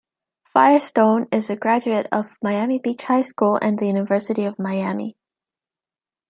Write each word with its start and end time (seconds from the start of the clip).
Firestone 0.51 1.27
is 1.31 1.51
a 1.51 1.55
graduate 1.55 2.07
of 2.11 2.35
Miami 2.41 2.79
Beach 2.79 3.03
High 3.03 3.21
School 3.21 3.59
and 3.61 3.77
the 3.77 3.85
University 3.85 4.45
of 4.45 4.57
Miami. 4.57 5.15